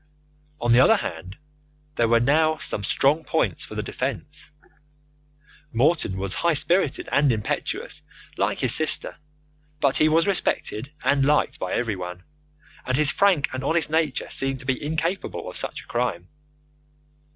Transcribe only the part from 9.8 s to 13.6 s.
he was respected and liked by everyone, and his frank